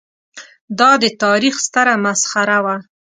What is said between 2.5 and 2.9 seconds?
وه.